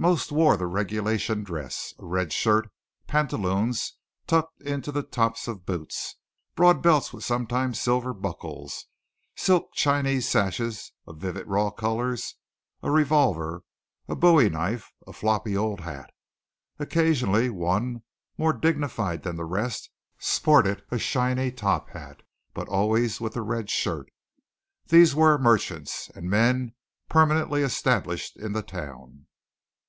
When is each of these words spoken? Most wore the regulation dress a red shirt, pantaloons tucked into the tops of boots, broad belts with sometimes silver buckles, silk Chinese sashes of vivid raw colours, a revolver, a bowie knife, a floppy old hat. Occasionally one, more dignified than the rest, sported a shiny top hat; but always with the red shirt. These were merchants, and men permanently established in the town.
Most 0.00 0.30
wore 0.30 0.56
the 0.56 0.68
regulation 0.68 1.42
dress 1.42 1.92
a 1.98 2.04
red 2.06 2.32
shirt, 2.32 2.70
pantaloons 3.08 3.94
tucked 4.28 4.62
into 4.62 4.92
the 4.92 5.02
tops 5.02 5.48
of 5.48 5.66
boots, 5.66 6.14
broad 6.54 6.82
belts 6.84 7.12
with 7.12 7.24
sometimes 7.24 7.80
silver 7.80 8.14
buckles, 8.14 8.86
silk 9.34 9.72
Chinese 9.74 10.28
sashes 10.28 10.92
of 11.04 11.16
vivid 11.18 11.48
raw 11.48 11.70
colours, 11.72 12.36
a 12.80 12.92
revolver, 12.92 13.64
a 14.06 14.14
bowie 14.14 14.48
knife, 14.48 14.92
a 15.04 15.12
floppy 15.12 15.56
old 15.56 15.80
hat. 15.80 16.12
Occasionally 16.78 17.50
one, 17.50 18.04
more 18.36 18.52
dignified 18.52 19.24
than 19.24 19.34
the 19.34 19.44
rest, 19.44 19.90
sported 20.20 20.80
a 20.92 20.98
shiny 21.00 21.50
top 21.50 21.88
hat; 21.90 22.22
but 22.54 22.68
always 22.68 23.20
with 23.20 23.34
the 23.34 23.42
red 23.42 23.68
shirt. 23.68 24.12
These 24.86 25.16
were 25.16 25.38
merchants, 25.38 26.08
and 26.14 26.30
men 26.30 26.74
permanently 27.08 27.64
established 27.64 28.36
in 28.36 28.52
the 28.52 28.62
town. 28.62 29.24